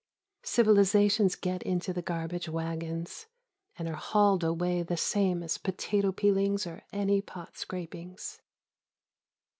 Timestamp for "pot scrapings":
7.21-8.41